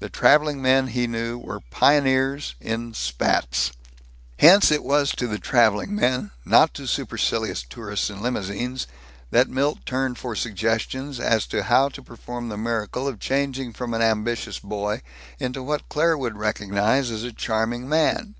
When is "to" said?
5.12-5.28, 6.74-6.88, 11.46-11.62, 11.90-12.02